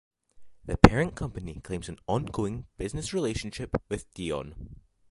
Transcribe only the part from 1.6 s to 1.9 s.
claims